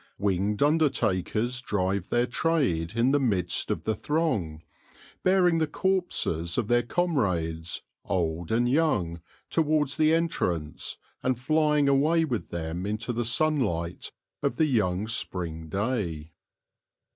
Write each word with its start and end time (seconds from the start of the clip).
Winged 0.17 0.63
undertakers 0.63 1.61
drive 1.61 2.09
their 2.09 2.25
trade 2.25 2.93
in 2.95 3.11
the 3.11 3.19
midst 3.19 3.69
of 3.69 3.83
the 3.83 3.93
throng, 3.95 4.63
bearing 5.21 5.59
the 5.59 5.67
corpses 5.67 6.57
of 6.57 6.67
their 6.69 6.81
comrades, 6.81 7.83
old 8.05 8.51
and 8.51 8.67
young, 8.67 9.21
towards 9.51 9.97
the 9.97 10.11
entrance, 10.11 10.97
and 11.21 11.39
flying 11.39 11.87
away 11.87 12.25
with 12.25 12.49
them 12.49 12.87
into 12.87 13.13
the 13.13 13.23
sunlight 13.25 14.11
of 14.41 14.55
the 14.55 14.65
young 14.65 15.05
spring 15.07 15.69
day. 15.69 16.31